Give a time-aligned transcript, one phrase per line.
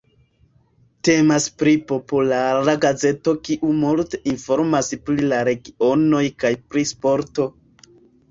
[1.07, 7.47] Temas pri populara gazeto kiu multe informas pri la regionoj kaj pri sporto.